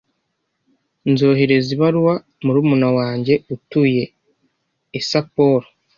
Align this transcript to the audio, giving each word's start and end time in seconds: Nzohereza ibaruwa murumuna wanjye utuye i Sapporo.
Nzohereza 1.11 1.69
ibaruwa 1.75 2.13
murumuna 2.43 2.87
wanjye 2.97 3.33
utuye 3.55 4.03
i 4.99 5.01
Sapporo. 5.09 5.65